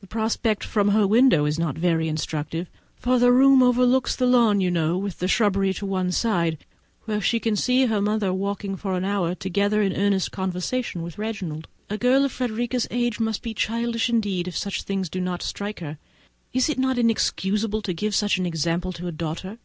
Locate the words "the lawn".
4.14-4.60